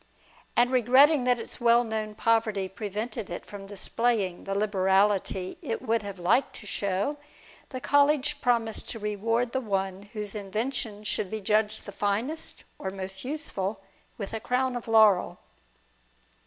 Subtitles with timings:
[0.55, 6.01] And, regretting that its well known poverty prevented it from displaying the liberality it would
[6.01, 7.17] have Hked to show,
[7.69, 12.89] the College promised to reward the one whose invention should be judged the finest or
[12.89, 13.79] most useful,
[14.17, 15.37] with a crown of laurel.